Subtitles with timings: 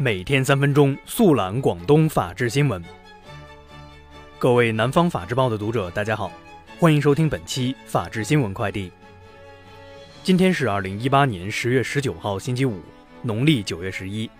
[0.00, 2.80] 每天三分钟速览广东法治新闻。
[4.38, 6.30] 各位南方法制报的读者，大家好，
[6.78, 8.92] 欢迎收听本期法治新闻快递。
[10.22, 12.80] 今天是二零一八年十月十九号，星期五，
[13.22, 14.30] 农历九月十一。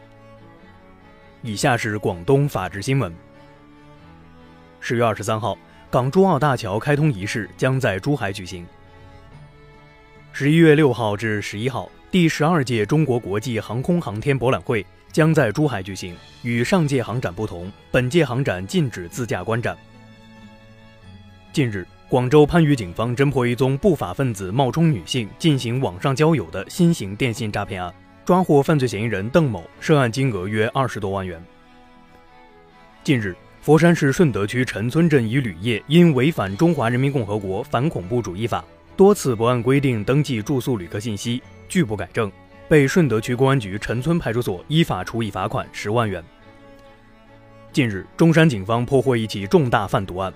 [1.43, 3.13] 以下是广东法治新闻。
[4.79, 5.59] 十月二十三号，
[5.91, 8.65] 港珠澳大桥开通仪式将在珠海举行。
[10.33, 14.85] 十一月六号至十一号，第十二届中国国际航空航天博览会。
[15.11, 16.15] 将在珠海举行。
[16.43, 19.77] 与上届航展不同，本届航展禁止自驾观展。
[21.53, 27.93] 近日，广州番禺警方侦破一宗不法分子冒充女性进行网上交友的新型电信诈骗案，
[28.25, 31.43] 抓获犯罪嫌疑人邓某，涉案金额约二十多万元。
[33.03, 38.61] 近日，佛山市顺德区陈村镇一旅业因违反《中华人民共和国反恐怖主义法》，
[38.97, 42.31] 多次不按规定登记住宿旅客信息，拒不改正。
[42.69, 46.23] 被顺德区公安局陈村派出所依法处以罚款十万元。
[47.73, 50.31] 近日，中山警方破获一起重大贩毒案，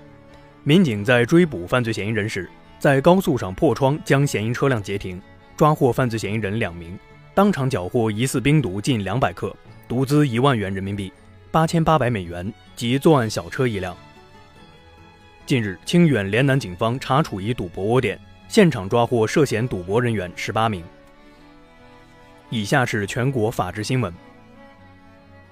[0.65, 2.49] 民警在追捕犯罪嫌疑人时，
[2.79, 5.21] 在高速上破窗将嫌疑车辆截停，
[5.59, 6.99] 抓获犯罪嫌疑人两名，
[7.35, 9.55] 当场缴获疑似冰毒近两百克，
[9.87, 11.13] 毒资一万元人民币，
[11.51, 13.95] 八千八百美元及作案小车一辆。
[15.45, 18.19] 近日，清远连南警方查处一赌博窝点，
[18.49, 20.83] 现场抓获涉嫌赌博人员十八名。
[22.53, 24.13] 以下是全国法制新闻。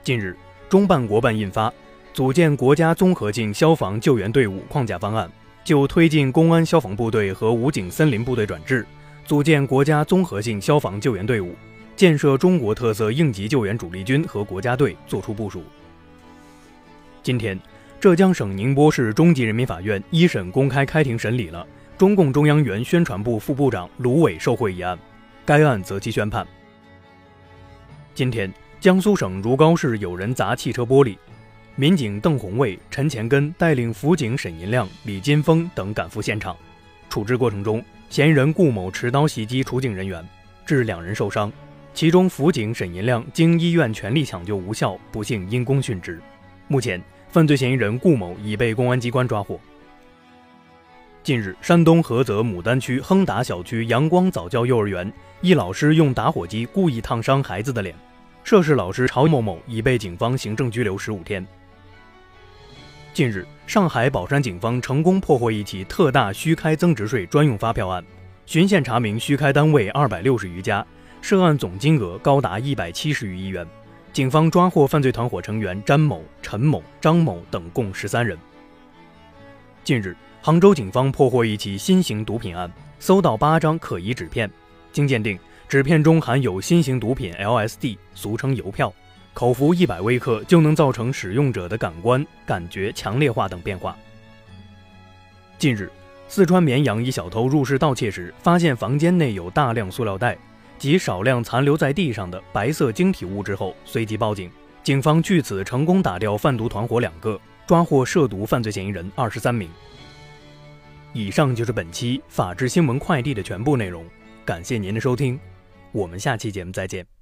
[0.05, 0.37] 近日，
[0.69, 1.71] 中办国办印发
[2.13, 5.27] 《组建国家综合性消防救援队伍框架方案》，
[5.65, 8.87] 就推进公安消防部队和武警森林部队转制，
[9.25, 11.55] 组建国家综合性消防救援队伍，
[11.97, 15.63] 建设中国特色应急救援主力军和国家队作出部署。
[17.23, 17.59] 今天，
[17.99, 24.99] 浙江省宁波市中级人民法院一审公开开庭审理了中共中央原宣传部副部长卢伟受贿一案，
[25.47, 26.47] 该案择期宣判。
[28.13, 31.17] 今天，江苏省如皋市有人砸汽车玻璃，
[31.77, 36.55] 民警邓红卫、陈前根带领辅警沈银亮、李金峰等赶赴现场。
[37.09, 40.27] 处置过程中，嫌疑人顾某持刀袭击处警人员，
[40.67, 41.51] 致两人受伤，
[41.95, 46.21] 其中辅警沈银亮经医院全力抢救无效，不幸因公殉职。
[46.67, 47.01] 目前，
[47.31, 49.59] 犯罪嫌疑人顾某已被公安机关抓获。
[51.23, 57.95] 近日，山东菏泽牡丹区亨达小区阳光早教幼儿园一老师用打火机故意烫伤孩子的脸。
[58.43, 61.47] 涉事老师曹某某已被警方行政拘留十五天。
[63.13, 68.03] 近日，上海宝山警方成功破获一起特大虚开增值税专用发票案，
[68.47, 70.85] 循线查明虚开单位二百六十余家，
[71.21, 73.67] 涉案总金额高达一百七十余亿元。
[74.11, 78.39] 警方抓获犯罪团伙成员詹某、陈某、张某等共十三人。
[79.85, 84.51] 近日，杭州警方破获一起新型毒品案，搜到八张可疑纸片，
[84.91, 85.39] 经鉴定。
[85.69, 88.93] 纸片中含有新型毒品 LSD，俗称邮票，
[89.35, 93.95] 口服一百微克就能造成使用者的感官感觉强烈化等变化。
[95.59, 95.93] 近日，
[96.27, 100.37] 四川绵阳一小偷入室盗窃时，发现房间内有大量塑料袋
[100.79, 104.51] 及少量残留在地上的白色晶体物质后，随即报警。
[104.83, 109.69] 警方据此成功打掉贩毒团伙两个，抓获涉毒犯罪嫌疑人二十三名。
[111.13, 114.05] 以上就是本期法治新闻快递的全部内容，
[114.45, 115.39] 感谢您的收听。
[115.93, 117.20] 我们下期节目再见。